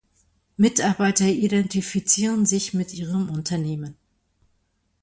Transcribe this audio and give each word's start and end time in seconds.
Mitarbeiter 0.57 1.27
identifizieren 1.27 2.47
sich 2.47 2.73
mit 2.73 2.91
ihrem 2.91 3.29
Unternehmen. 3.29 3.97